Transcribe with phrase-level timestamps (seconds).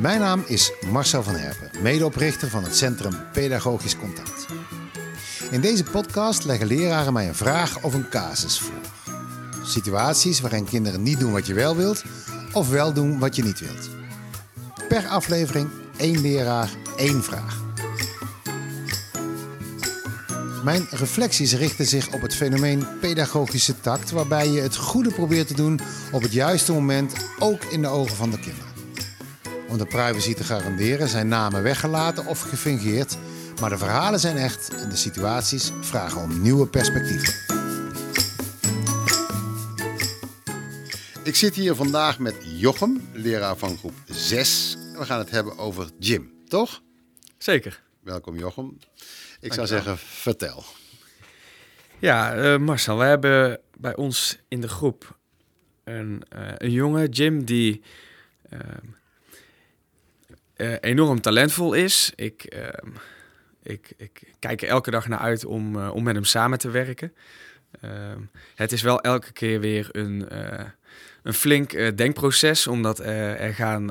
[0.00, 4.46] Mijn naam is Marcel van Herpen, medeoprichter van het Centrum Pedagogisch Contact.
[5.50, 8.80] In deze podcast leggen leraren mij een vraag of een casus voor.
[9.64, 12.02] Situaties waarin kinderen niet doen wat je wel wilt
[12.52, 13.88] of wel doen wat je niet wilt.
[14.88, 17.59] Per aflevering één leraar, één vraag.
[20.64, 25.54] Mijn reflecties richten zich op het fenomeen pedagogische tact, waarbij je het goede probeert te
[25.54, 25.80] doen
[26.12, 28.68] op het juiste moment, ook in de ogen van de kinderen.
[29.68, 33.16] Om de privacy te garanderen zijn namen weggelaten of gefingeerd,
[33.60, 37.34] maar de verhalen zijn echt en de situaties vragen om nieuwe perspectieven.
[41.22, 44.76] Ik zit hier vandaag met Jochem, leraar van groep 6.
[44.96, 46.82] We gaan het hebben over Jim, toch?
[47.38, 47.82] Zeker.
[48.02, 48.78] Welkom Jochem.
[49.40, 50.64] Ik zou zeggen, vertel.
[51.98, 55.18] Ja, uh, Marcel, we hebben bij ons in de groep
[55.84, 57.82] een, uh, een jongen, Jim, die
[60.56, 62.12] uh, enorm talentvol is.
[62.14, 62.88] Ik, ehm,
[63.62, 67.14] ik, ik, kijk er elke dag naar uit om, om met hem samen te werken.
[67.80, 68.20] Ehm,
[68.54, 70.26] het is wel elke keer weer een,
[71.22, 73.90] een flink denkproces, omdat er, gaan,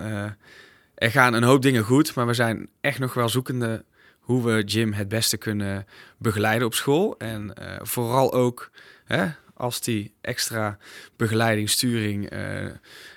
[0.95, 3.83] er gaan een hoop dingen goed, maar we zijn echt nog wel zoekende
[4.30, 7.17] hoe we Jim het beste kunnen begeleiden op school.
[7.17, 8.71] En uh, vooral ook
[9.05, 10.77] hè, als die extra
[11.16, 12.39] begeleiding, sturing, uh,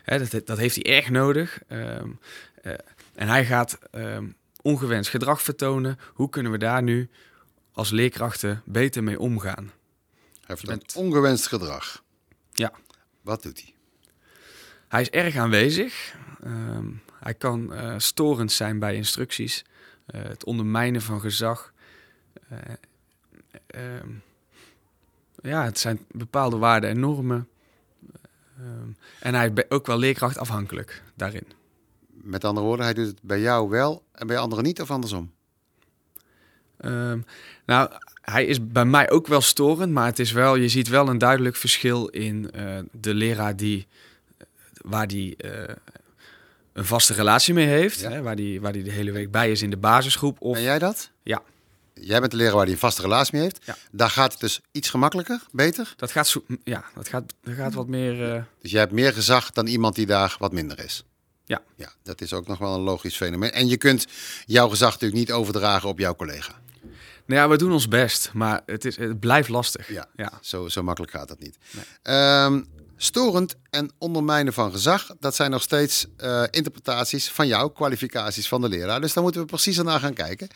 [0.02, 1.60] hè, dat, dat heeft hij erg nodig.
[1.69, 2.19] Um,
[2.62, 2.72] uh,
[3.14, 5.98] en hij gaat um, ongewenst gedrag vertonen.
[6.12, 7.10] Hoe kunnen we daar nu
[7.72, 9.72] als leerkrachten beter mee omgaan?
[10.44, 12.02] Hij vertoont ongewenst gedrag.
[12.52, 12.72] Ja.
[13.20, 13.74] Wat doet hij?
[14.88, 16.14] Hij is erg aanwezig.
[16.44, 19.64] Um, hij kan storend zijn bij instructies.
[20.14, 21.72] Uh, het ondermijnen van gezag.
[22.52, 22.58] Uh,
[23.74, 24.10] uh,
[25.42, 27.48] ja, het zijn bepaalde waarden en normen.
[28.58, 28.88] Ehm,
[29.20, 31.46] en hij is ook wel leerkrachtafhankelijk daarin.
[32.06, 35.32] Met andere woorden, hij doet het bij jou wel en bij anderen niet of andersom?
[36.84, 37.25] Um,
[37.66, 41.08] nou, hij is bij mij ook wel storend, maar het is wel, je ziet wel
[41.08, 42.50] een duidelijk verschil in
[42.91, 43.87] de leraar die,
[44.81, 45.37] waar die
[46.72, 48.00] een vaste relatie mee heeft.
[48.00, 48.10] Ja.
[48.10, 50.41] Hè, waar, die, waar die de hele week bij is in de basisgroep.
[50.41, 50.55] Of...
[50.55, 51.10] Ben jij dat?
[51.22, 51.43] Ja.
[51.94, 53.59] Jij bent de leraar waar die een vaste relatie mee heeft.
[53.65, 53.77] Ja.
[53.91, 55.94] Daar gaat het dus iets gemakkelijker, beter?
[55.97, 58.34] Dat gaat, zo, ja, dat gaat, dat gaat wat meer...
[58.34, 58.43] Uh...
[58.61, 61.05] Dus jij hebt meer gezag dan iemand die daar wat minder is?
[61.44, 61.62] Ja.
[61.77, 63.53] Ja, dat is ook nog wel een logisch fenomeen.
[63.53, 64.06] En je kunt
[64.47, 66.61] jouw gezag natuurlijk niet overdragen op jouw collega.
[67.27, 69.88] Nou ja, we doen ons best, maar het, is, het blijft lastig.
[69.88, 70.32] Ja, ja.
[70.41, 71.56] Zo, zo makkelijk gaat dat niet.
[72.03, 72.44] Nee.
[72.44, 72.66] Um,
[73.02, 78.60] Storend en ondermijnen van gezag, dat zijn nog steeds uh, interpretaties van jouw kwalificaties van
[78.60, 79.00] de leraar.
[79.00, 80.48] Dus daar moeten we precies naar gaan kijken.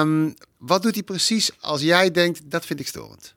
[0.00, 3.34] Um, wat doet hij precies als jij denkt, dat vind ik storend?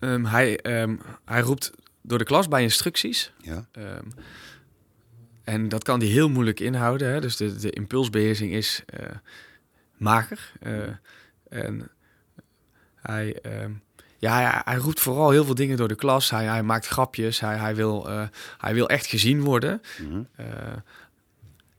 [0.00, 1.70] Um, hij, um, hij roept
[2.02, 3.32] door de klas bij instructies.
[3.40, 3.66] Ja.
[5.44, 7.12] en dat kan hij heel moeilijk inhouden.
[7.12, 7.20] Hè?
[7.20, 9.06] Dus de, de impulsbeheersing is uh,
[9.96, 10.52] mager.
[10.62, 10.82] Uh,
[11.48, 11.90] en
[12.96, 13.40] hij
[14.24, 16.30] ja, hij, hij, roept vooral heel veel dingen door de klas.
[16.30, 17.40] Hij, hij maakt grapjes.
[17.40, 18.22] Hij, hij, wil, uh,
[18.58, 19.82] hij wil echt gezien worden.
[19.98, 20.08] Mhm.
[20.08, 20.46] Mm -hmm.
[20.46, 20.76] uh,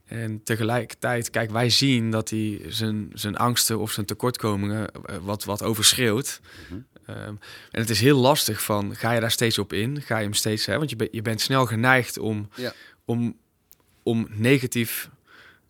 [0.06, 5.44] en tegelijkertijd, kijk, wij zien dat hij zijn, zijn angsten of zijn tekortkomingen uh, wat,
[5.44, 6.42] wat overschreeuwt.
[6.70, 7.16] Mm -hmm.
[7.16, 7.40] um,
[7.72, 10.02] en het is heel lastig van, ga je daar steeds op in?
[10.02, 12.74] Ga je hem steeds, hè, want je, ben, je bent snel geneigd om, ja.
[13.06, 13.38] om,
[14.04, 15.10] om negatief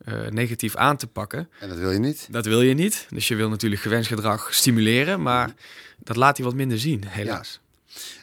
[0.06, 1.50] uh, negatief aan te pakken.
[1.60, 2.28] En dat wil je niet?
[2.32, 3.08] Dat wil je niet.
[3.10, 5.54] Dus je wil natuurlijk gewenst gedrag stimuleren, maar
[5.98, 7.60] dat laat hij wat minder zien, helaas.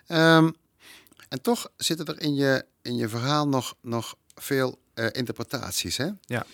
[0.06, 0.36] Ja.
[0.36, 0.54] Um,
[1.28, 5.96] en toch zitten er in je, in je verhaal nog, nog veel uh, interpretaties.
[5.96, 6.08] Hè?
[6.26, 6.44] Ja.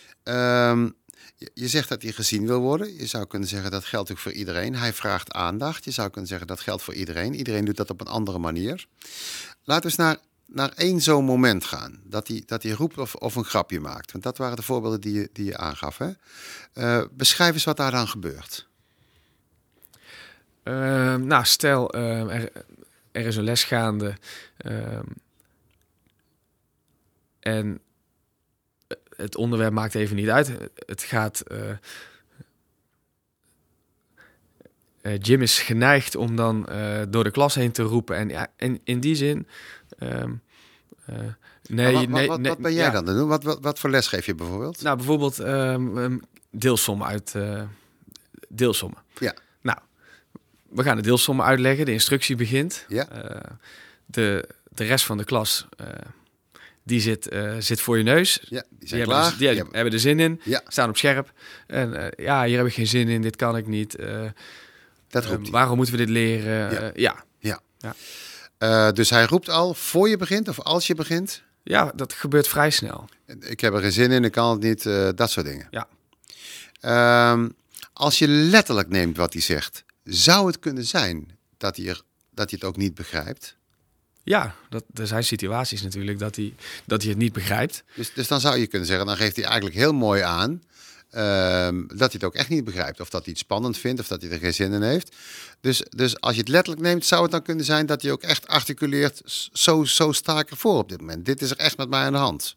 [0.71, 0.95] Um,
[1.37, 2.97] je, je, zegt dat hij gezien wil worden.
[2.97, 4.75] Je zou kunnen zeggen dat geldt ook voor iedereen.
[4.75, 5.85] Hij vraagt aandacht.
[5.85, 7.35] Je zou kunnen zeggen dat geldt voor iedereen.
[7.35, 8.87] Iedereen doet dat op een andere manier.
[9.65, 10.19] Laten we eens naar
[10.49, 12.01] naar één zo'n moment gaan.
[12.05, 14.13] Dat hij, dat hij roept of, of een grapje maakt.
[14.13, 15.99] Want dat waren de voorbeelden die je, die je aangaf.
[15.99, 16.11] Hè?
[16.75, 18.69] Uh, beschrijf eens wat daar dan gebeurt.
[20.65, 22.53] Uh, nou, stel, uh, er,
[23.13, 24.15] er, is een les gaande.
[27.41, 27.81] en
[29.17, 30.53] het onderwerp maakt even niet uit.
[30.87, 31.43] Het gaat.
[35.19, 36.69] Jim is geneigd om dan
[37.09, 38.17] door de klas heen te roepen.
[38.17, 39.47] En ja, in, in die zin.
[41.69, 42.91] Nee, wat, nee, wat, nee, wat ben jij ja.
[42.91, 43.29] dan doen?
[43.29, 44.83] Wat, wat, wat voor les geef je bijvoorbeeld?
[44.83, 46.21] Nou, bijvoorbeeld um,
[46.51, 47.63] deelsommen uit uh,
[48.49, 48.99] deelsommen.
[49.19, 49.35] Ja.
[49.61, 49.79] Nou,
[50.69, 51.85] we gaan de deelsommen uitleggen.
[51.85, 52.85] De instructie begint.
[52.89, 53.09] Ja.
[53.25, 53.41] Uh,
[54.07, 55.67] de, de rest van de klas
[56.83, 57.29] die zit,
[57.59, 58.41] zit voor je neus.
[58.49, 59.23] Ja, die zijn die klaar.
[59.23, 60.41] Hebben, die, die hebben er zin in.
[60.45, 60.61] Ja.
[60.67, 61.33] Staan op scherp.
[61.67, 63.23] En ja, hier heb ik geen zin in.
[63.23, 63.97] Dit kan ik niet
[65.09, 65.51] Dat Eh, roept hij.
[65.51, 66.71] waarom moeten we dit leren?
[66.95, 67.15] Ja.
[67.15, 67.95] Eh, ja.
[68.59, 71.43] Eh, dus hij roept al voor je begint of als je begint.
[71.63, 73.09] ja, dat gebeurt vrij snel.
[73.41, 75.69] Ik heb er geen zin in, ik kan het niet, eh, dat soort dingen.
[75.71, 75.89] Ja.
[76.81, 77.49] Ehm,
[77.93, 82.51] als je letterlijk neemt wat hij zegt, zou het kunnen zijn dat hij, er, dat
[82.51, 83.57] hij het ook niet begrijpt?
[84.23, 86.55] Ja, dat, er zijn situaties natuurlijk dat hij,
[86.87, 87.85] dat hij het niet begrijpt.
[87.95, 90.63] Dus, dus dan zou je kunnen zeggen, dan geeft hij eigenlijk heel mooi aan
[91.11, 93.01] ehm, dat hij het ook echt niet begrijpt.
[93.01, 95.17] Of dat hij het spannend vindt, of dat hij er geen zin in heeft.
[95.61, 98.23] Dus, dus als je het letterlijk neemt, zou het dan kunnen zijn dat hij ook
[98.23, 101.25] echt articuleert, "S- zo, zo sta ik ervoor op dit moment.
[101.27, 102.57] Dit is er echt met mij aan de hand.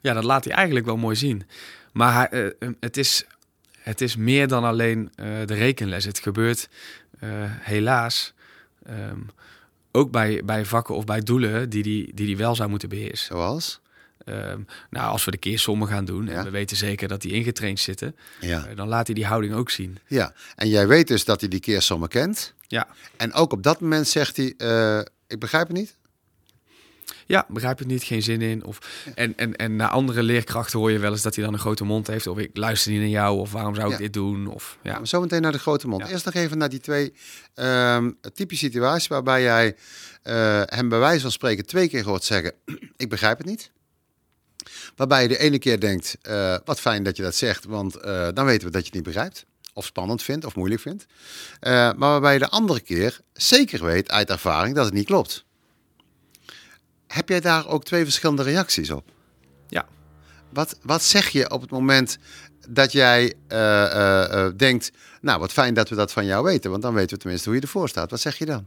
[0.00, 1.42] Ja, dat laat hij eigenlijk wel mooi zien.
[1.92, 3.24] Maar eh, eh, het, is,
[3.78, 6.04] het is meer dan alleen eh, de rekenles.
[6.04, 6.68] Het gebeurt
[7.60, 8.32] helaas
[8.86, 9.20] ehm,
[9.92, 13.26] ook bij, bij vakken of bij doelen die hij die, die wel zou moeten beheersen.
[13.26, 13.80] Zoals?
[14.24, 14.60] Ehm,
[14.90, 16.32] nou, als we de keersommen gaan doen Ja.
[16.32, 18.66] en we weten zeker dat die ingetraind zitten, Ja.
[18.66, 19.98] eh, dan laat hij die houding ook zien.
[20.06, 20.32] ja.
[20.56, 22.54] En jij weet dus dat hij die keersommen kent.
[22.68, 22.86] Ja,
[23.16, 25.94] En ook op dat moment zegt hij, eh, ik begrijp het niet.
[27.26, 28.64] ja begrijp het niet, geen zin in.
[28.64, 28.78] Of,
[29.14, 31.84] en, en, en naar andere leerkrachten hoor je wel eens dat hij dan een grote
[31.84, 32.26] mond heeft.
[32.26, 33.98] Of ik luister niet naar jou, of waarom zou ik Ja.
[33.98, 34.46] dit doen?
[34.46, 34.98] Of, ja.
[34.98, 35.04] Ja.
[35.04, 36.08] Zo meteen naar de grote mond.
[36.08, 37.12] Eerst nog even naar die twee
[37.54, 39.76] ehm typische situaties waarbij jij
[40.22, 42.52] eh, hem bij wijze van spreken twee keer hoort zeggen,
[42.96, 43.70] ik begrijp het niet.
[44.96, 48.28] Waarbij je de ene keer denkt, eh, wat fijn dat je dat zegt, want eh,
[48.34, 49.44] dan weten we dat je het niet begrijpt.
[49.72, 51.06] Of spannend vindt, of moeilijk vindt.
[51.60, 55.44] Eh, maar waarbij je de andere keer zeker weet uit ervaring dat het niet klopt.
[57.06, 59.10] Heb jij daar ook twee verschillende reacties op?
[59.68, 59.86] ja.
[60.52, 62.18] Wat, wat zeg je op het moment
[62.68, 63.34] dat jij
[64.56, 67.48] denkt, nou wat fijn dat we dat van jou weten, want dan weten we tenminste
[67.48, 68.10] hoe je ervoor staat.
[68.10, 68.66] Wat zeg je dan?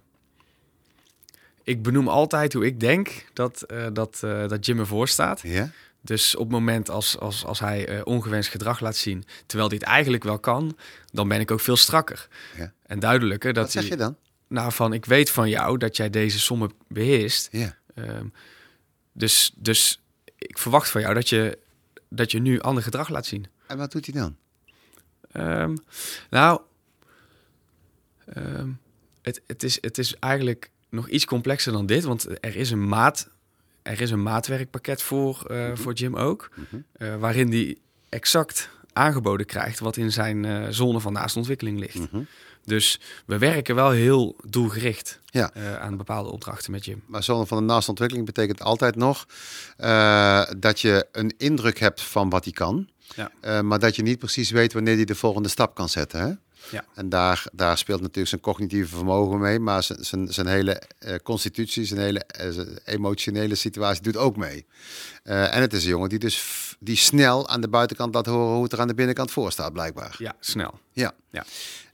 [1.64, 5.42] Ik benoem altijd hoe ik denk dat, dat, dat Jim ervoor staat.
[5.44, 5.72] Ja?
[6.08, 9.78] Dus op het moment als, als, als hij eh, ongewenst gedrag laat zien, terwijl hij
[9.78, 10.78] het eigenlijk wel kan,
[11.12, 12.28] dan ben ik ook veel strakker.
[12.58, 12.74] Ja.
[12.86, 14.16] En duidelijker dat Wat zeg je dan?
[14.48, 17.48] nou van, ik weet van jou dat jij deze sommen beheerst.
[17.52, 17.78] Ja.
[17.96, 18.26] Ehm,
[19.12, 20.02] dus, dus
[20.36, 21.58] ik verwacht van jou dat je,
[22.10, 23.46] dat je nu ander gedrag laat zien.
[23.68, 24.36] En wat doet hij dan?
[25.32, 25.76] Ehm,
[26.30, 26.62] nou,
[28.26, 28.70] ehm,
[29.22, 32.88] het, het, is, het is eigenlijk nog iets complexer dan dit, want er is een
[32.88, 33.30] maat,
[33.88, 36.50] er is een maatwerkpakket voor, eh, voor Jim ook,
[36.92, 42.12] eh, waarin die exact aangeboden krijgt wat in zijn eh, zone van naaste ontwikkeling ligt.
[42.12, 42.22] Mhm.
[42.66, 45.52] Dus we werken wel heel doelgericht Ja.
[45.80, 47.02] aan bepaalde opdrachten met Jim.
[47.06, 49.26] Maar zone van de naaste ontwikkeling betekent altijd nog
[50.60, 52.90] dat je een indruk hebt van wat hij kan.
[53.16, 53.62] Ja.
[53.62, 56.20] Maar dat je niet precies weet wanneer hij de volgende stap kan zetten.
[56.20, 56.34] Hè?
[56.72, 56.86] Ja.
[56.94, 61.16] En daar, daar speelt natuurlijk zijn cognitieve vermogen mee, maar zijn, zijn, zijn hele eh,
[61.24, 64.66] constitutie, zijn hele eh, zijn emotionele situatie doet ook mee.
[65.24, 68.26] Eh, en het is een jongen die dus f- die snel aan de buitenkant laat
[68.26, 70.16] horen hoe het er aan de binnenkant voor staat, blijkbaar.
[70.18, 70.80] Ja, snel.
[70.92, 71.14] Ja.
[71.32, 71.46] Ja.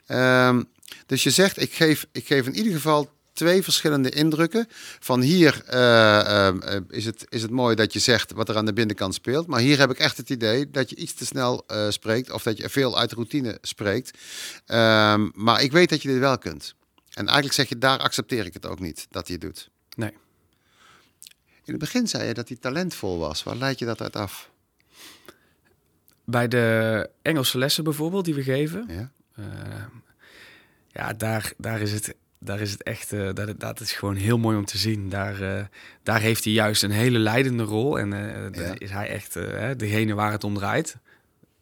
[0.05, 0.63] Ehm,
[1.05, 4.67] dus je zegt, ik geef, ik geef in ieder geval twee verschillende indrukken.
[4.99, 6.55] Van hier eh, eh,
[6.89, 9.47] is, het, is het mooi dat je zegt wat er aan de binnenkant speelt.
[9.47, 12.31] Maar hier heb ik echt het idee dat je iets te snel eh, spreekt.
[12.31, 14.17] Of dat je veel uit de routine spreekt.
[14.65, 16.75] Ehm, maar ik weet dat je dit wel kunt.
[17.13, 19.69] En eigenlijk zeg je, daar accepteer ik het ook niet dat hij het doet.
[19.95, 20.11] Nee.
[21.65, 23.43] In het begin zei je dat hij talentvol was.
[23.43, 24.51] Waar leid je dat uit af?
[26.25, 29.11] Bij de Engelse lessen bijvoorbeeld die we geven, Ja?
[30.93, 34.37] Ja, daar, daar, is het, daar is het echt, eh, dat, dat is gewoon heel
[34.37, 35.09] mooi om te zien.
[35.09, 35.65] Daar, eh,
[36.03, 38.09] daar heeft hij juist een hele leidende rol en
[38.53, 38.73] Ja.
[38.77, 39.33] is hij echt
[39.79, 40.97] degene waar het om draait.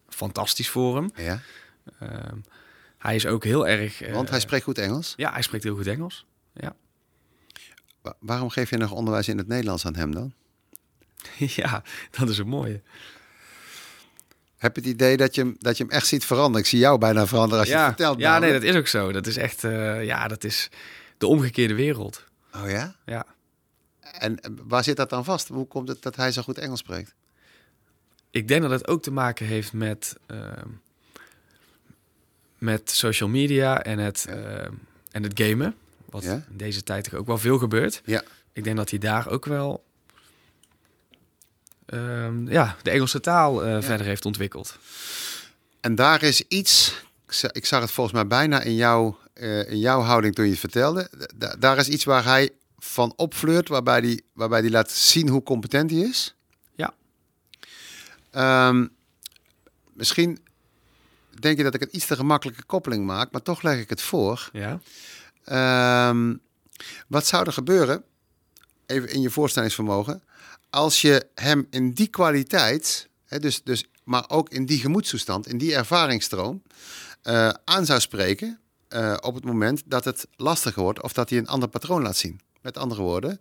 [0.08, 1.10] Fantastisch voor hem.
[1.14, 1.40] ja?
[2.00, 2.36] Ehm,
[2.98, 4.10] hij is ook heel erg.
[4.12, 5.14] Want hij spreekt goed Engels.
[5.16, 6.26] Ja, hij spreekt heel goed Engels.
[6.54, 6.74] Ja,
[8.02, 10.32] Wa- waarom geef je nog onderwijs in het Nederlands aan hem dan?
[11.38, 12.82] ja dat is een mooie.
[14.62, 16.60] Heb je het idee dat je, hem, dat je hem echt ziet veranderen?
[16.60, 18.18] Ik zie jou bijna veranderen als je ja, het vertelt.
[18.18, 19.12] ja, nee, dat is ook zo.
[19.12, 20.68] Dat is echt, eh, ja, dat is
[21.18, 22.24] de omgekeerde wereld.
[22.54, 22.94] Oh ja?
[23.06, 23.26] Ja.
[24.00, 25.48] En waar zit dat dan vast?
[25.48, 27.14] Hoe komt het dat hij zo goed Engels spreekt?
[28.30, 30.68] Ik denk dat het ook te maken heeft met, ehm,
[32.58, 34.72] met social media en het, ehm,
[35.10, 35.74] en het gamen.
[36.10, 36.32] Wat Ja?
[36.50, 38.02] in deze tijd ook wel veel gebeurt.
[38.04, 38.22] Ja.
[38.52, 39.84] Ik denk dat hij daar ook wel
[41.86, 44.78] ehm, ja, de Engelse taal eh, verder heeft ontwikkeld.
[45.80, 49.70] En daar is iets, ik za- ik zag het volgens mij bijna in, jou, eh,
[49.70, 51.10] in jouw houding toen je het vertelde.
[51.36, 55.42] Da- daar is iets waar hij van opfleurt, waarbij hij waarbij die laat zien hoe
[55.42, 56.34] competent hij is.
[56.74, 56.94] Ja.
[58.30, 58.86] Ehm,
[59.92, 60.38] misschien
[61.40, 64.02] denk je dat ik een iets te gemakkelijke koppeling maak, maar toch leg ik het
[64.02, 64.48] voor.
[64.52, 64.80] Ja,
[65.44, 66.34] Ehm,
[67.08, 68.04] wat zou er gebeuren,
[68.92, 70.22] even in je voorstellingsvermogen,
[70.70, 75.58] als je hem in die kwaliteit, hè, dus, dus, maar ook in die gemoedstoestand, in
[75.58, 76.62] die ervaringsstroom,
[77.22, 78.58] eh, aan zou spreken
[78.88, 82.16] eh, op het moment dat het lastiger wordt of dat hij een ander patroon laat
[82.16, 82.40] zien.
[82.60, 83.40] Met andere woorden,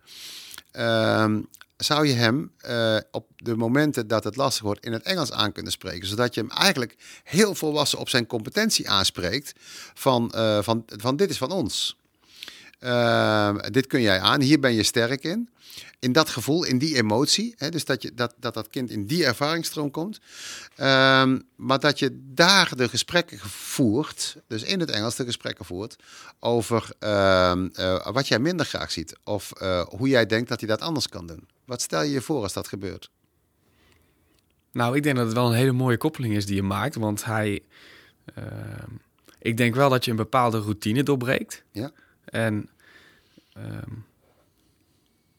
[0.71, 1.41] ehm,
[1.77, 5.51] zou je hem eh, op de momenten dat het lastig wordt in het Engels aan
[5.51, 6.07] kunnen spreken.
[6.07, 9.53] Zodat je hem eigenlijk heel volwassen op zijn competentie aanspreekt
[9.93, 10.31] van,
[10.63, 11.95] van, van dit is van ons.
[12.81, 15.49] Ehm, dit kun jij aan, hier ben je sterk in.
[15.99, 17.53] In dat gevoel, in die emotie.
[17.57, 20.19] Hè, dus dat, je, dat, dat dat kind in die ervaringsstroom komt.
[20.75, 25.95] Ehm, maar dat je daar de gesprekken voert, dus in het Engels de gesprekken voert,
[26.39, 29.15] over ehm, eh, wat jij minder graag ziet.
[29.23, 31.47] Of eh, hoe jij denkt dat hij dat anders kan doen.
[31.65, 33.09] Wat stel je je voor als dat gebeurt?
[34.71, 36.95] Nou, ik denk dat het wel een hele mooie koppeling is die je maakt.
[36.95, 37.63] Want hij.
[39.39, 41.63] ik denk wel dat je een bepaalde routine doorbreekt.
[41.71, 41.91] Ja.
[42.31, 42.69] En
[43.53, 43.91] ehm,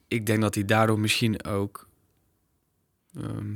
[0.07, 1.87] ik denk dat hij daardoor misschien ook.
[3.17, 3.53] ehm,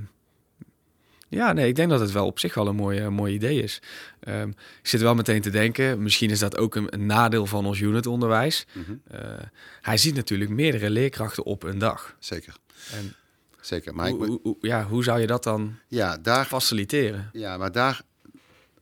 [1.30, 3.62] ja, nee, ik denk dat het wel op zich wel een mooi, een mooi idee
[3.64, 3.82] is.
[4.20, 7.66] Ehm, ik zit wel meteen te denken, misschien is dat ook een, een nadeel van
[7.66, 8.66] ons unitonderwijs.
[8.74, 8.96] Mhm.
[9.08, 9.22] Eh,
[9.82, 12.16] hij ziet natuurlijk meerdere leerkrachten op een dag.
[12.20, 12.56] Zeker.
[12.92, 13.14] En
[13.62, 13.96] Zeker.
[13.96, 17.30] Maar hoe- ja, hoe zou je dat dan ja, daar faciliteren?
[17.34, 18.02] Ja, maar daar.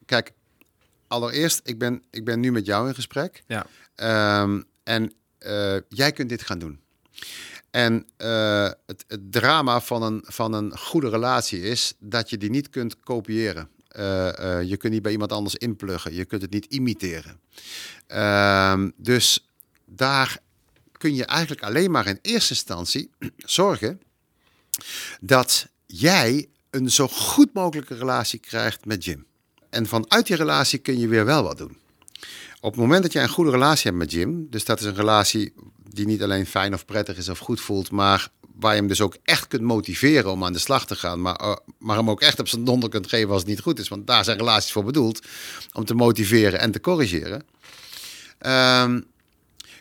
[0.05, 0.31] Kijk,
[1.07, 3.43] allereerst, ik ben, ik ben nu met jou in gesprek.
[3.47, 3.65] Ja.
[3.95, 6.79] Ehm, en eh, jij kunt dit gaan doen.
[7.71, 12.69] En eh, het, drama van een, van een goede relatie is dat je die niet
[12.69, 13.69] kunt kopiëren.
[13.87, 16.13] Eh, je kunt niet bij iemand anders inpluggen.
[16.13, 17.39] Je kunt het niet imiteren.
[18.07, 19.49] Ehm, dus
[19.85, 20.39] daar
[20.91, 24.01] kun je eigenlijk alleen maar in eerste instantie zorgen
[25.21, 29.25] dat jij een zo goed mogelijke relatie krijgt met Jim.
[29.69, 31.77] En vanuit die relatie kun je weer wel wat doen.
[32.65, 34.95] Op het moment dat jij een goede relatie hebt met Jim, dus dat is een
[34.95, 35.53] relatie
[35.89, 39.01] die niet alleen fijn of prettig is of goed voelt, maar waar je hem dus
[39.01, 42.21] ook echt kunt motiveren om aan de slag te gaan, maar, eh, maar hem ook
[42.21, 44.71] echt op zijn donder kunt geven als het niet goed is, want daar zijn relaties
[44.71, 45.25] voor bedoeld,
[45.73, 47.43] om te motiveren en te corrigeren.
[48.37, 49.01] Ehm,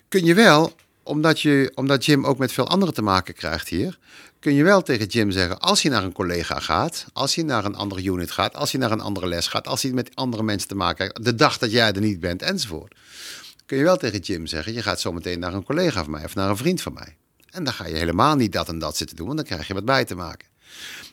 [0.08, 3.98] kun je wel, omdat, je, omdat Jim ook met veel anderen te maken krijgt hier,
[4.44, 7.64] kun je wel tegen Jim zeggen, als je naar een collega gaat, als je naar
[7.64, 10.42] een andere unit gaat, als je naar een andere les gaat, als je met andere
[10.42, 12.94] mensen te maken hebt, de dag dat jij er niet bent enzovoort.
[13.66, 16.24] Kun je wel tegen Jim zeggen, je gaat zo meteen naar een collega van mij
[16.24, 17.16] of naar een vriend van mij.
[17.50, 19.74] En dan ga je helemaal niet dat en dat zitten doen, want dan krijg je
[19.74, 20.48] wat bij te maken.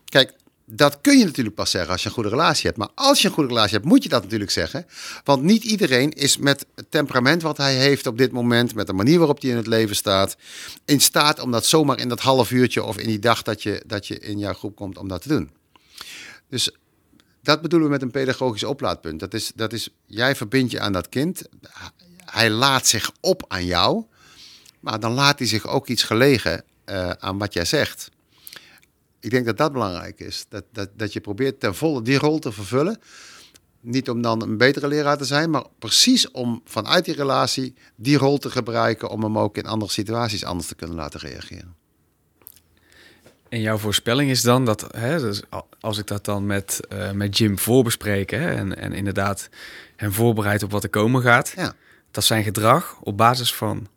[0.06, 0.34] Kijk,
[0.74, 2.78] dat kun je natuurlijk pas zeggen als je een goede relatie hebt.
[2.78, 4.86] Maar als je een goede relatie hebt, moet je dat natuurlijk zeggen.
[5.24, 8.94] Want niet iedereen is met het temperament wat hij heeft op dit moment, met de
[8.94, 10.36] manier waarop hij in het leven staat,
[10.86, 13.84] in staat om dat zomaar in dat half uurtje of in die dag dat je,
[13.88, 15.52] dat je in jouw groep komt, om dat te doen.
[16.50, 16.72] Dus
[17.42, 19.20] dat bedoelen we met een pedagogisch oplaadpunt.
[19.20, 21.42] Dat is, dat is jij verbindt je aan dat kind.
[22.26, 24.04] Hij laat zich op aan jou.
[24.80, 28.10] Maar dan laat hij zich ook iets gelegen eh, aan wat jij zegt.
[29.22, 30.46] Ik denk dat dat belangrijk is.
[30.50, 33.00] Dat, dat, dat je probeert ten volle die rol te vervullen.
[33.82, 38.18] Niet om dan een betere leraar te zijn, maar precies om vanuit die relatie die
[38.18, 41.76] rol te gebruiken om hem ook in andere situaties anders te kunnen laten reageren.
[43.50, 45.42] En jouw voorspelling is dan dat, hè, dus
[45.80, 49.50] als ik dat dan met, eh, met Jim voorbespreek hè, en, en inderdaad
[49.96, 51.74] hem voorbereid op wat er komen gaat, Ja,
[52.12, 53.88] dat zijn gedrag op basis van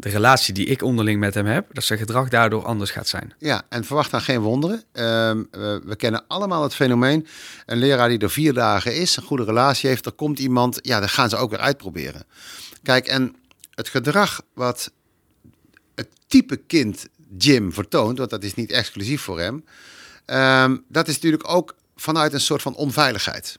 [0.00, 3.34] de relatie die ik onderling met hem heb, dat zijn gedrag daardoor anders gaat zijn.
[3.38, 4.82] ja en verwacht dan geen wonderen.
[4.92, 5.42] Ehm,
[5.84, 7.26] we, kennen allemaal het fenomeen.
[7.66, 11.00] Een leraar die er vier dagen is, een goede relatie heeft, er komt iemand, ja,
[11.00, 12.24] dan gaan ze ook weer uitproberen.
[12.82, 13.36] Kijk, en
[13.74, 14.92] het gedrag wat
[15.94, 17.06] het type kind
[17.38, 19.64] Jim vertoont, want dat is niet exclusief voor hem,
[20.24, 23.56] ehm, dat is natuurlijk ook vanuit een soort van onveiligheid.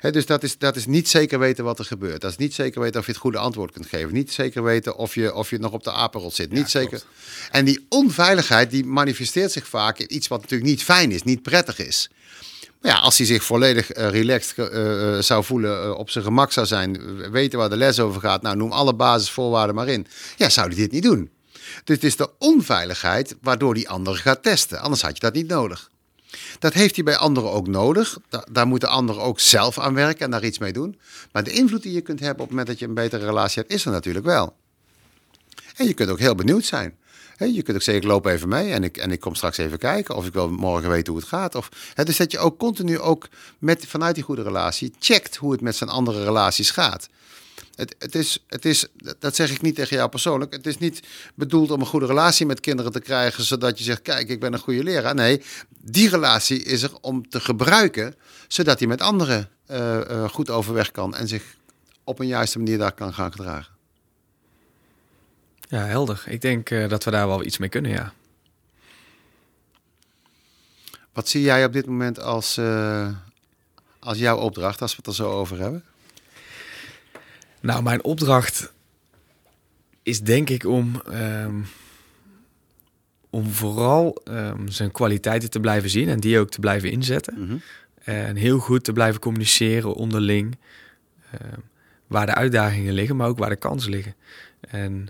[0.00, 2.20] Dus dat is, dat is niet zeker weten wat er gebeurt.
[2.20, 4.12] Dat is niet zeker weten of je het goede antwoord kunt geven.
[4.12, 6.52] Niet zeker weten of je, of je nog op de apenrot zit.
[6.52, 6.88] niet zeker.
[6.88, 7.06] klopt.
[7.50, 11.42] En die onveiligheid die manifesteert zich vaak in iets wat natuurlijk niet fijn is, niet
[11.42, 12.10] prettig is.
[12.80, 16.52] Maar ja, als hij zich volledig eh, relaxed eh, eh, zou voelen, op zijn gemak
[16.52, 20.06] zou zijn, weten waar de les over gaat, nou noem alle basisvoorwaarden maar in.
[20.36, 21.30] Ja, zou hij dit niet doen.
[21.84, 24.80] Dus het is de onveiligheid waardoor die ander gaat testen.
[24.80, 25.90] Anders had je dat niet nodig.
[26.58, 28.18] Dat heeft hij bij anderen ook nodig.
[28.28, 30.98] Da- daar moeten anderen ook zelf aan werken en daar iets mee doen.
[31.32, 33.62] Maar de invloed die je kunt hebben op het moment dat je een betere relatie
[33.62, 34.56] hebt, is er natuurlijk wel.
[35.76, 36.96] En je kunt ook heel benieuwd zijn.
[37.38, 39.78] Je kunt ook zeggen, ik loop even mee en ik, en ik kom straks even
[39.78, 40.14] kijken.
[40.14, 41.54] Of ik wil morgen weten hoe het gaat.
[41.54, 45.52] Of, hè, dus dat je ook continu ook met, vanuit die goede relatie checkt hoe
[45.52, 47.08] het met zijn andere relaties gaat.
[47.76, 48.86] Het, het is, het is,
[49.18, 50.52] dat zeg ik niet tegen jou persoonlijk.
[50.52, 51.00] Het is niet
[51.34, 54.52] bedoeld om een goede relatie met kinderen te krijgen, zodat je zegt: Kijk, ik ben
[54.52, 55.14] een goede leraar.
[55.14, 55.42] Nee,
[55.80, 58.14] die relatie is er om te gebruiken,
[58.48, 61.56] zodat hij met anderen eh, eh, goed overweg kan en zich
[62.04, 63.72] op een juiste manier daar kan gaan gedragen.
[65.68, 66.24] Ja, helder.
[66.26, 68.12] Ik denk eh, dat we daar wel iets mee kunnen, ja.
[71.12, 72.60] Wat zie jij op dit moment als,
[73.98, 75.84] als jouw opdracht, als we het er zo over hebben?
[77.64, 78.72] Nou, mijn opdracht
[80.02, 81.60] is denk ik om, ehm,
[83.30, 87.34] om vooral ehm, zijn kwaliteiten te blijven zien en die ook te blijven inzetten.
[87.38, 87.56] Mhm.
[88.04, 90.56] En heel goed te blijven communiceren onderling.
[91.30, 91.60] ehm,
[92.06, 94.14] waar de uitdagingen liggen, maar ook waar de kansen liggen.
[94.60, 95.08] En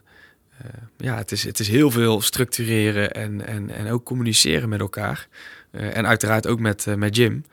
[0.97, 5.29] ja, het is, het is heel veel structureren en, en, en ook communiceren met elkaar.
[5.71, 7.45] Eh, en uiteraard ook met, eh, met Jim.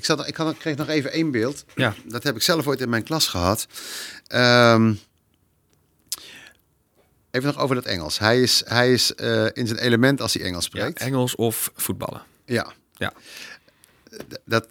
[0.00, 1.64] Ik, zat, ik, had, ik kreeg nog even één beeld.
[1.74, 1.94] Ja.
[2.04, 3.66] Dat heb ik zelf ooit in mijn klas gehad.
[4.26, 4.94] Ehm,
[7.30, 8.18] even nog over dat Engels.
[8.18, 11.00] Hij is, hij is eh, in zijn element als hij Engels Ja, spreekt.
[11.00, 12.22] Engels of voetballen.
[12.44, 12.72] Ja.
[12.92, 13.12] Ja.
[14.44, 14.66] Dat,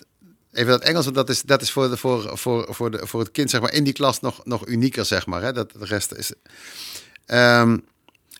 [0.51, 3.19] even dat Engels, want dat is, dat is voor, de, voor, voor, voor, de, voor
[3.19, 5.41] het kind zeg maar, in die klas nog, nog unieker, zeg maar.
[5.41, 5.53] Hè?
[5.53, 6.33] Dat, de rest is...
[7.25, 7.77] Ehm,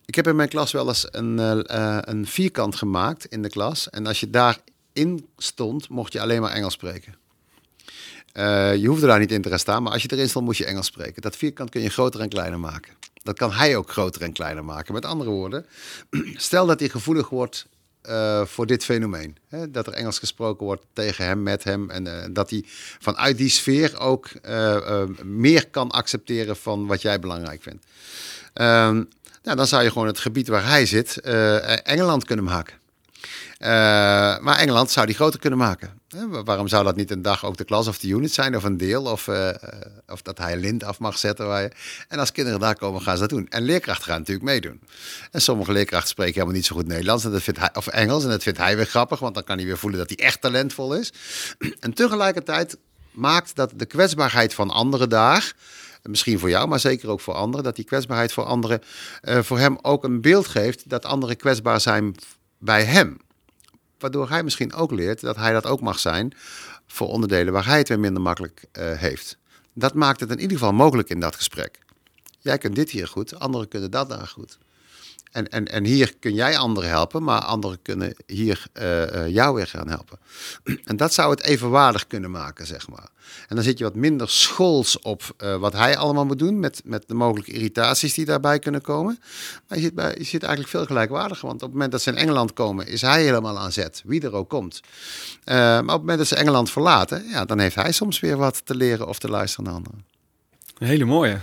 [0.06, 3.50] ik heb in mijn klas wel eens een, eh, eh, een vierkant gemaakt in de
[3.50, 3.90] klas.
[3.90, 4.30] En als je
[5.00, 7.16] daarin stond, mocht je alleen maar Engels spreken.
[8.32, 10.58] Eh, je hoefde daar niet in te gaan staan, maar als je erin stond, moest
[10.58, 11.22] je Engels spreken.
[11.22, 12.94] Dat vierkant kun je groter en kleiner maken.
[13.24, 14.94] Dat kan hij ook groter en kleiner maken.
[14.94, 15.66] Met andere woorden,
[16.36, 17.68] stel dat hij gevoelig wordt
[18.02, 19.38] eh, voor dit fenomeen.
[19.48, 19.72] Hè?
[19.72, 21.90] Dat er Engels gesproken wordt tegen hem, met hem.
[21.90, 22.64] En eh, dat hij
[23.00, 24.30] vanuit die sfeer ook
[25.24, 27.86] meer kan accepteren van wat jij belangrijk vindt.
[28.54, 29.04] Ehm,
[29.44, 31.18] nou, dan zou je gewoon het gebied waar hij zit,
[31.84, 32.80] Engeland kunnen maken.
[33.58, 33.70] Eh,
[34.40, 36.00] maar Engeland zou die groter kunnen maken.
[36.10, 38.64] Wa- waarom zou dat niet een dag ook de klas of de unit zijn of
[38.64, 39.04] een deel?
[39.04, 39.56] Of, eh, eh,
[40.08, 41.48] of dat hij lint af mag zetten.
[41.48, 41.72] Waar je...
[42.08, 43.48] En als kinderen daar komen, gaan ze dat doen.
[43.50, 44.82] En leerkrachten gaan natuurlijk meedoen.
[45.32, 48.24] En sommige leerkrachten spreken helemaal niet zo goed Nederlands en dat vindt hij, of Engels.
[48.24, 50.42] En dat vindt hij weer grappig, want dan kan hij weer voelen dat hij echt
[50.42, 51.14] talentvol is.
[51.80, 52.78] En tegelijkertijd
[53.12, 55.54] maakt dat de kwetsbaarheid van anderen daar,
[56.04, 58.82] misschien voor jou, maar zeker ook voor anderen, dat die kwetsbaarheid voor anderen
[59.22, 62.16] eh, voor hem ook een beeld geeft dat anderen kwetsbaar zijn
[62.60, 63.18] bij hem.
[64.00, 66.34] Waardoor hij misschien ook leert dat hij dat ook mag zijn
[66.88, 69.38] voor onderdelen waar hij het weer minder makkelijk eh, heeft.
[69.74, 71.80] Dat maakt het in ieder geval mogelijk in dat gesprek.
[72.40, 74.58] Jij kunt dit hier goed, anderen kunnen dat daar goed.
[75.32, 79.56] En, en, en hier kun jij anderen helpen, maar anderen kunnen hier eh, eh, jou
[79.56, 80.20] weer gaan helpen.
[80.84, 83.10] En dat zou het evenwaardig kunnen maken, zeg maar.
[83.48, 86.82] En dan zit je wat minder schools op eh, wat hij allemaal moet doen, met,
[86.86, 89.20] met de mogelijke irritaties die daarbij kunnen komen.
[89.68, 92.10] Maar je zit, bij, je zit eigenlijk veel gelijkwaardiger, want op het moment dat ze
[92.10, 94.82] in Engeland komen, is hij helemaal aan zet, wie er ook komt.
[95.46, 98.66] Maar op het moment dat ze Engeland verlaten, ja, dan heeft hij soms weer wat
[98.66, 100.06] te leren of te luisteren naar anderen.
[100.78, 101.40] Een hele mooie.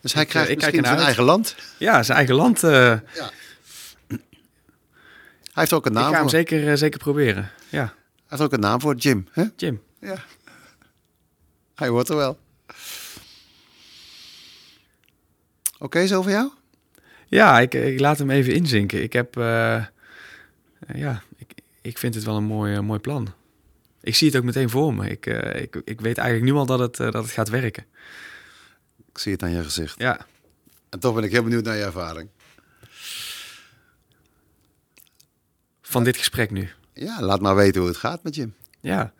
[0.00, 1.04] Dus hij Ik, krijgt eh, ik misschien zijn uit.
[1.04, 1.56] eigen land.
[1.78, 2.62] Ja, zijn eigen land.
[2.64, 2.70] eh,
[5.52, 6.30] Hij heeft ook een ik naam ga hem voor.
[6.30, 7.50] zeker, eh, zeker proberen.
[7.68, 7.92] Ja, Hij
[8.26, 9.28] heeft ook een naam voor, Jim.
[9.32, 9.44] Hè?
[9.56, 9.82] Jim.
[10.00, 10.24] Ja.
[11.74, 12.38] Hij hoort er wel.
[15.78, 16.50] Oké, zo voor jou?
[17.26, 19.02] Ja, ik, ik laat hem even inzinken.
[19.02, 19.34] Ik heb,
[20.94, 23.32] ja, ik, ik vind het wel een mooi, mooi plan.
[24.02, 25.08] Ik zie het ook meteen voor me.
[25.10, 27.84] Ik, ik, ik weet eigenlijk nu al dat het, dat het gaat werken.
[29.12, 29.98] Ik zie het aan je gezicht.
[29.98, 30.26] Ja,
[30.88, 32.28] En toch ben ik heel benieuwd naar je ervaring.
[35.90, 36.68] van dit gesprek nu.
[36.92, 38.54] Ja, laat maar weten hoe het gaat met Jim.
[38.80, 39.12] Ja,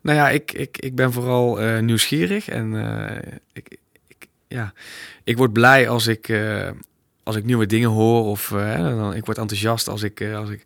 [0.00, 3.76] nou ja, ik, ik, ik ben vooral eh, nieuwsgierig en eh, ik,
[4.08, 4.72] ik, ja,
[5.24, 6.70] ik word blij als ik, eh,
[7.22, 10.62] als ik nieuwe dingen hoor of dan, ik word enthousiast als ik, als ik,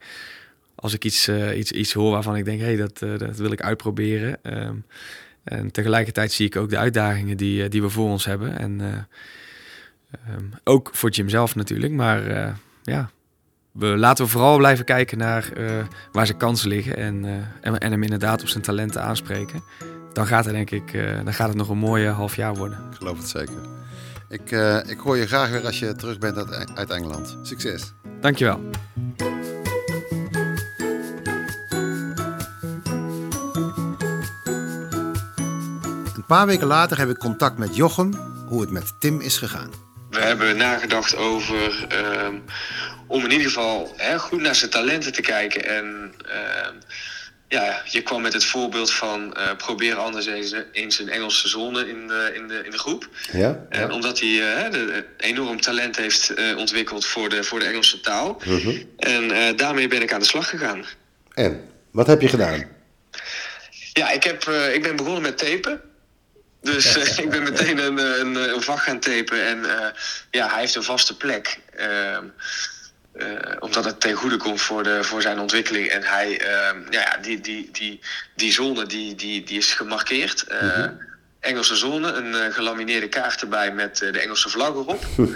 [0.74, 3.62] als ik iets, iets, iets hoor waarvan ik denk, hé, hey, dat, dat wil ik
[3.62, 4.38] uitproberen.
[4.42, 4.76] Ehm,
[5.44, 8.58] en tegelijkertijd zie ik ook de uitdagingen die, eh, die we voor ons hebben.
[8.58, 8.88] En eh,
[10.28, 12.52] ehm, ook voor Jim zelf natuurlijk, maar eh,
[12.82, 13.10] ja,
[13.72, 15.52] we laten we vooral blijven kijken naar
[16.12, 17.24] waar zijn kansen liggen en,
[17.60, 19.62] en, en hem inderdaad op zijn talenten aanspreken.
[20.12, 20.92] Dan gaat het denk ik,
[21.24, 22.78] dan gaat het nog een mooie half jaar worden.
[22.90, 23.54] Ik geloof het zeker.
[24.28, 24.50] Ik,
[24.90, 27.36] ik hoor je graag weer als je terug bent uit, uit Engeland.
[27.42, 27.92] Succes.
[28.20, 28.60] Dankjewel.
[36.24, 38.14] Een paar weken later heb ik contact met Jochem,
[38.48, 39.70] hoe het met Tim is gegaan.
[40.10, 42.34] We hebben nagedacht over ehm,
[43.06, 45.64] om in ieder geval hè, goed naar zijn talenten te kijken.
[45.64, 46.74] En ehm,
[47.48, 51.88] ja, je kwam met het voorbeeld van eh, probeer anders eens, eens een Engelse zone
[51.88, 53.08] in de, in de, in de groep.
[53.32, 53.66] Ja?
[53.68, 58.00] En omdat hij eh, de, enorm talent heeft eh, ontwikkeld voor de, voor de Engelse
[58.00, 58.40] taal.
[58.96, 60.84] En eh, daarmee ben ik aan de slag gegaan.
[61.34, 61.60] En,
[61.90, 62.64] wat heb je gedaan?
[63.92, 65.80] Ja, ik, heb, eh, ik ben begonnen met tapen.
[66.64, 69.46] Dus eh, ik ben meteen een, een, een vak gaan tapen.
[69.46, 69.86] En eh,
[70.30, 71.58] ja, hij heeft een vaste plek.
[71.76, 72.24] Ehm,
[73.12, 75.88] eh, omdat het ten goede komt voor, de, voor zijn ontwikkeling.
[75.88, 78.00] En hij, ehm, ja, die, die, die,
[78.34, 80.42] die zone die, die, die is gemarkeerd.
[80.42, 80.86] Eh,
[81.40, 85.04] Engelse zone, een gelamineerde kaart erbij met de Engelse vlag erop.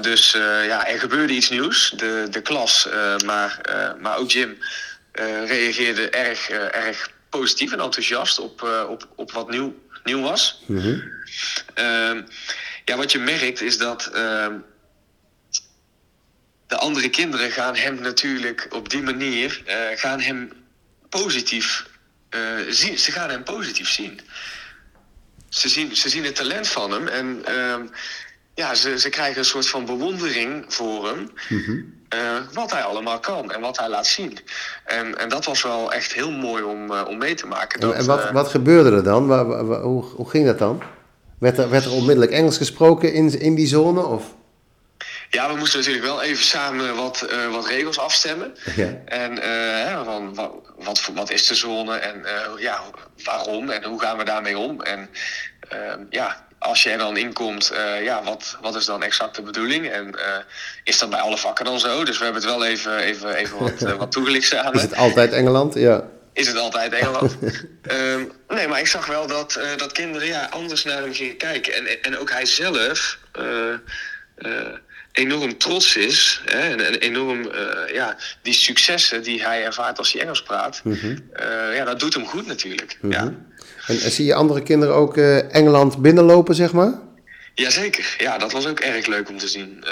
[0.00, 0.30] Dus
[0.66, 1.92] ja, er gebeurde iets nieuws.
[1.96, 2.88] De, de klas,
[3.24, 3.60] maar,
[4.00, 4.58] maar ook Jim,
[5.44, 9.74] reageerde erg, erg positief en enthousiast op, op, op wat nieuw,
[10.06, 10.62] nieuw was.
[11.74, 12.22] Ehm,
[12.84, 14.58] ja, wat je merkt is dat ehm,
[16.66, 19.62] de andere kinderen gaan hem natuurlijk op die manier
[19.96, 20.52] gaan hem
[21.08, 21.86] positief
[22.68, 22.98] zien.
[22.98, 24.20] Ze gaan hem positief zien.
[25.48, 27.86] Ze zien, ze zien het talent van hem en ehm,
[28.54, 31.30] ja, ze, ze krijgen een soort van bewondering voor hem.
[31.48, 31.80] Mhm.
[32.08, 34.38] Eh, wat hij allemaal kan en wat hij laat zien.
[34.84, 37.80] En, en dat was wel echt heel mooi om, uh, om mee te maken.
[37.80, 39.26] Dat, en wat, uh, wat gebeurde er dan?
[39.26, 40.82] Waar, waar, hoe, hoe ging dat dan?
[41.38, 44.04] Werd er, werd er onmiddellijk Engels gesproken in, in die zone?
[44.04, 44.34] Of?
[45.30, 48.54] Ja, we moesten natuurlijk wel even samen wat, wat regels afstemmen.
[48.76, 49.00] Ja.
[49.04, 49.36] En
[49.86, 52.24] hè, van, wat, wat, wat, is de zone en
[52.58, 52.80] ja,
[53.24, 54.82] waarom en hoe gaan we daarmee om?
[54.82, 55.10] En
[56.10, 59.90] ja, als je er dan inkomt, uh, ja, wat, wat is dan exact de bedoeling?
[59.90, 60.22] En uh,
[60.84, 62.04] is dat bij alle vakken dan zo?
[62.04, 64.72] Dus we hebben het wel even, even, even wat, uh, wat toegelicht samen.
[64.72, 65.74] Is het altijd Engeland?
[65.74, 66.04] Ja.
[66.32, 67.36] Is het altijd Engeland?
[67.90, 71.74] um, nee, maar ik zag wel dat, dat kinderen ja, anders naar hem gingen kijken.
[71.74, 73.18] En, en ook hij zelf
[75.12, 76.40] enorm trots is.
[76.44, 77.50] Hè, en, en enorm,
[77.92, 80.80] ja, die successen die hij ervaart als hij Engels praat.
[80.84, 81.24] Mm -hmm.
[81.74, 82.98] ja, dat doet hem goed natuurlijk.
[83.00, 83.24] Mm -hmm.
[83.24, 83.34] ja.
[83.86, 86.92] En, zie je andere kinderen ook uh, Engeland binnenlopen, zeg maar?
[87.54, 89.84] Jazeker, ja, dat was ook erg leuk om te zien.
[89.84, 89.90] Uh,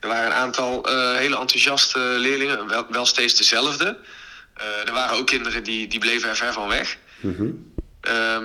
[0.00, 3.98] er waren een aantal uh, hele enthousiaste leerlingen, wel, wel steeds dezelfde.
[4.86, 6.98] er waren ook kinderen die, die bleven er ver van weg.
[7.20, 7.72] Mm -hmm.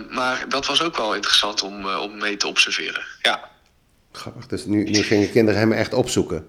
[0.09, 3.49] maar dat was ook wel interessant om, om mee te observeren, ja.
[4.11, 6.47] Grappig, dus nu, nu gingen kinderen hem echt opzoeken?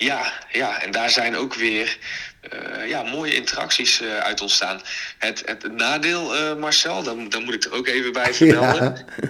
[0.00, 1.98] Ja, ja, en daar zijn ook weer
[2.52, 4.82] uh, ja, mooie interacties uh, uit ontstaan.
[5.18, 9.06] Het, het nadeel, uh, Marcel, dan, dan moet ik er ook even bij vermelden.
[9.20, 9.28] Ja.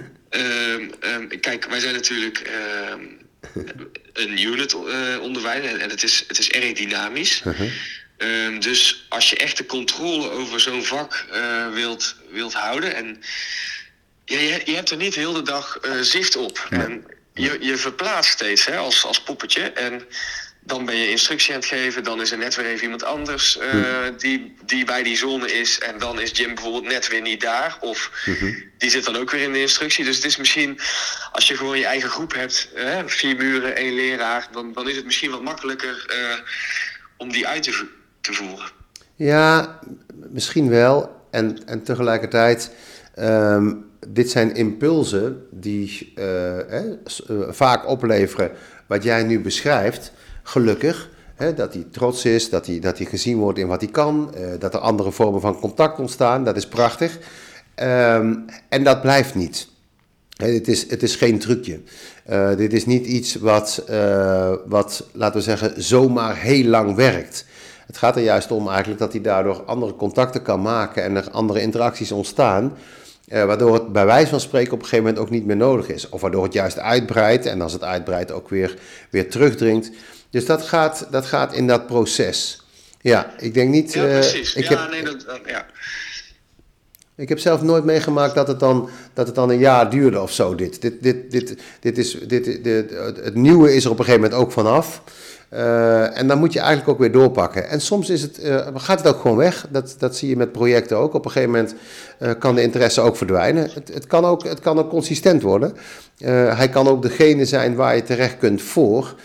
[0.73, 2.49] Um, um, kijk, wij zijn natuurlijk
[2.89, 3.19] um,
[4.13, 4.73] een unit
[5.19, 7.41] onderwijs en, en het, is, het is erg dynamisch.
[7.43, 8.59] -huh.
[8.59, 11.25] dus als je echt de controle over zo'n vak
[11.73, 13.21] wilt, wilt houden en
[14.25, 16.67] ja, je, je hebt er niet heel de dag zicht op.
[16.69, 16.83] Ja.
[16.83, 20.05] En je, je verplaatst steeds hè, als, als poppetje en
[20.63, 22.03] dan ben je instructie aan het geven.
[22.03, 25.79] Dan is er net weer even iemand anders uh, die, die bij die zone is.
[25.79, 27.77] En dan is Jim bijvoorbeeld net weer niet daar.
[27.79, 28.63] Of mm-hmm.
[28.77, 30.05] die zit dan ook weer in de instructie.
[30.05, 30.79] Dus het is misschien,
[31.31, 34.95] als je gewoon je eigen groep hebt, hè, vier muren, één leraar, dan, dan is
[34.95, 36.39] het misschien wat makkelijker uh,
[37.17, 37.87] om die uit te,
[38.21, 38.69] te voeren.
[39.15, 39.79] Ja,
[40.13, 41.19] misschien wel.
[41.31, 42.71] En, en tegelijkertijd,
[43.19, 46.97] um, dit zijn impulsen die uh, eh,
[47.49, 48.51] vaak opleveren
[48.87, 50.11] wat jij nu beschrijft
[50.43, 51.09] gelukkig.
[51.35, 54.33] Hè, dat hij trots is, dat hij, dat hij gezien wordt in wat hij kan,
[54.37, 57.17] uh, dat er andere vormen van contact ontstaan, dat is prachtig.
[57.75, 59.67] Um, en dat blijft niet.
[60.35, 61.79] Het, is, het is geen trucje.
[62.29, 67.45] Uh, dit is niet iets wat, uh, wat, laten we zeggen, zomaar heel lang werkt.
[67.87, 71.31] Het gaat er juist om eigenlijk dat hij daardoor andere contacten kan maken en er
[71.31, 72.73] andere interacties ontstaan.
[73.33, 75.89] Uh, waardoor het bij wijze van spreken op een gegeven moment ook niet meer nodig
[75.89, 76.09] is.
[76.09, 78.77] Of waardoor het juist uitbreidt en als het uitbreidt ook weer,
[79.09, 79.91] weer terugdringt.
[80.29, 82.65] Dus dat gaat, dat gaat in dat proces.
[83.01, 83.93] Ja, ik denk niet.
[83.93, 84.55] Ja, precies.
[84.55, 85.65] Uh, ik ja, heb, nee, dat, ja.
[87.15, 90.31] Ik heb zelf nooit meegemaakt dat het dan, dat het dan een jaar duurde of
[90.31, 90.55] zo.
[90.55, 92.89] Dit, dit, dit, dit, dit is, dit, dit,
[93.21, 95.01] het nieuwe is er op een gegeven moment ook vanaf.
[95.53, 97.69] Uh, en dan moet je eigenlijk ook weer doorpakken.
[97.69, 99.67] En soms is het, uh, gaat het ook gewoon weg.
[99.69, 101.13] Dat, dat zie je met projecten ook.
[101.13, 101.75] Op een gegeven moment
[102.19, 103.69] uh, kan de interesse ook verdwijnen.
[103.73, 105.73] Het, het, kan, ook, het kan ook consistent worden.
[106.55, 109.15] hij kan ook degene zijn waar je terecht kunt voor.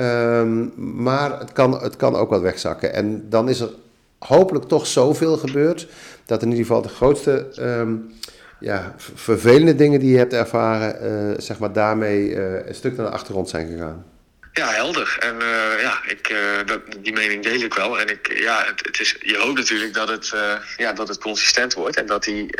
[0.00, 2.94] Um, maar het kan, het kan ook wat wegzakken.
[2.94, 3.70] En dan is er
[4.18, 5.88] hopelijk toch zoveel gebeurd.
[6.26, 8.12] Dat in ieder geval de grootste um,
[8.60, 11.42] ja, vervelende dingen die je hebt ervaren.
[11.42, 14.04] Zeg maar daarmee een stuk naar de achtergrond zijn gegaan.
[14.54, 15.16] Ja, helder.
[15.20, 18.00] En uh, ja, ik, uh, dat, die mening deel ik wel.
[18.00, 20.40] En ik, ja, het, het is, je hoopt natuurlijk dat het, uh,
[20.76, 21.96] ja, dat het consistent wordt.
[21.96, 22.50] En dat hij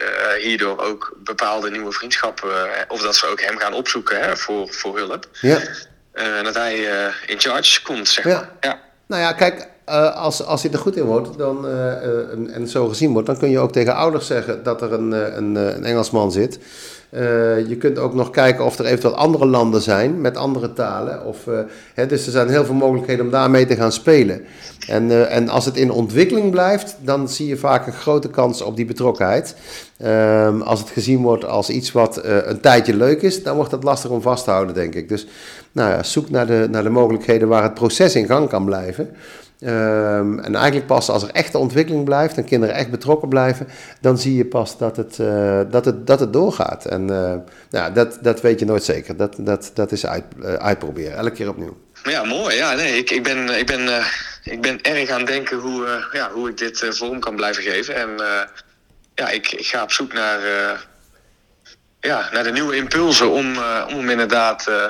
[0.42, 2.50] hierdoor ook bepaalde nieuwe vriendschappen...
[2.88, 5.28] of dat ze ook hem gaan opzoeken hè, voor, voor hulp.
[5.40, 5.60] Ja.
[6.12, 6.76] en dat hij
[7.26, 8.34] in charge komt, zeg ja.
[8.34, 8.50] maar.
[8.60, 8.80] Ja.
[9.06, 12.68] Nou ja, kijk, uh, als, als hij er goed in wordt dan, uh, uh, en
[12.68, 15.84] zo gezien wordt, dan kun je ook tegen ouders zeggen dat er een, een, een
[15.84, 16.58] Engelsman zit.
[17.68, 21.24] Je kunt ook nog kijken of er eventueel andere landen zijn met andere talen.
[21.24, 21.38] Of,
[21.94, 24.44] hè, dus er zijn heel veel mogelijkheden om daarmee te gaan spelen.
[24.88, 28.76] En, en als het in ontwikkeling blijft, dan zie je vaak een grote kans op
[28.76, 29.54] die betrokkenheid.
[29.96, 33.82] Ehm, als het gezien wordt als iets wat een tijdje leuk is, dan wordt het
[33.82, 35.08] lastig om vast te houden, denk ik.
[35.08, 35.26] Dus
[35.72, 39.10] nou ja, zoek naar de, naar de mogelijkheden waar het proces in gang kan blijven.
[39.66, 43.68] Um, en eigenlijk pas als er echte ontwikkeling blijft en kinderen echt betrokken blijven,
[44.00, 46.84] dan zie je pas dat het, uh, dat het, dat het doorgaat.
[46.84, 47.34] En uh,
[47.70, 49.16] nou, dat, dat weet je nooit zeker.
[49.16, 51.76] Dat, dat, dat is uit, uh, uitproberen, elke keer opnieuw.
[52.02, 52.56] Ja, mooi.
[52.56, 54.04] Ja, nee, ik, ik, ben, ik, ben,
[54.44, 57.94] ik ben erg aan het denken hoe, ja, hoe ik dit vorm kan blijven geven.
[57.96, 58.08] En
[59.14, 60.78] ja, ik, ik ga op zoek naar, eh,
[62.00, 64.84] ja, naar de nieuwe impulsen om, eh, om hem inderdaad eh,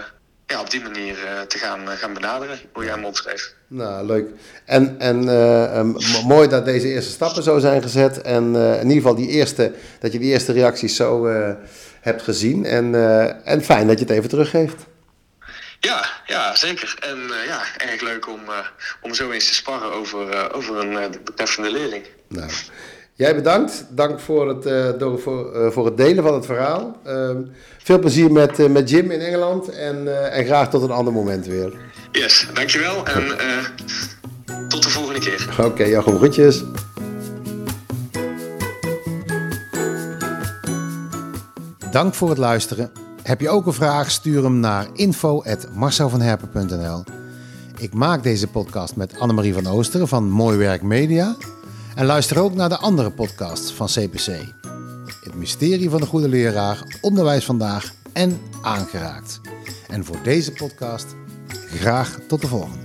[0.46, 3.54] ja, op die manier eh, te gaan, eh, gaan benaderen, hoe jij hem opschreef.
[3.74, 4.28] Nou, leuk.
[4.64, 8.22] En, en eh, eh, m- mooi dat deze eerste stappen zo zijn gezet.
[8.22, 11.52] En eh, in ieder geval die eerste, dat je die eerste reacties zo eh,
[12.00, 12.64] hebt gezien.
[12.64, 12.94] En,
[13.44, 14.76] en fijn dat je het even teruggeeft.
[15.80, 16.96] Ja, ja, zeker.
[17.00, 17.60] En ja,
[17.90, 18.40] erg leuk om,
[19.02, 22.04] om zo eens te sparren over, over een betreffende leerling.
[22.28, 22.50] Nou,
[23.14, 23.86] jij bedankt.
[23.90, 27.00] Dank voor het, door, voor, voor het delen van het verhaal.
[27.04, 27.36] Ehm,
[27.78, 29.68] veel plezier met, met Jim in Engeland.
[29.68, 31.72] En, en graag tot een ander moment weer.
[32.14, 33.64] Yes, dankjewel en eh,
[34.68, 35.54] tot de volgende keer.
[35.60, 36.62] Oké, Jacco, groetjes.
[41.90, 42.90] Dank voor het luisteren.
[43.22, 44.10] Heb je ook een vraag?
[44.10, 47.04] Stuur hem naar info.marcelvanherpen.nl
[47.78, 51.36] Ik maak deze podcast met Annemarie van Oosteren van Mooi Werk Media.
[51.94, 54.26] En luister ook naar de andere podcasts van CPC.
[55.24, 59.40] Het mysterie van de goede leraar, onderwijs vandaag en aangeraakt.
[59.88, 61.06] En voor deze podcast
[61.74, 62.83] graag tot de volgende.